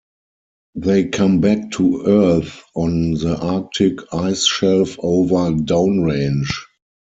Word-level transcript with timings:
They 0.73 1.05
come 1.09 1.41
back 1.41 1.69
to 1.73 2.01
Earth 2.07 2.63
on 2.73 3.11
the 3.11 3.37
Arctic 3.39 3.99
ice 4.11 4.47
shelf 4.47 4.95
over 4.99 5.51
downrange. 5.51 6.49